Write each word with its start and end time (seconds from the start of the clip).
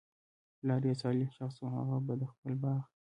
پلار 0.59 0.81
ئي 0.87 0.93
صالح 1.03 1.29
شخص 1.37 1.55
وو، 1.59 1.75
هغه 1.77 1.97
به 2.05 2.13
د 2.21 2.23
خپل 2.31 2.51
باغ 2.61 2.81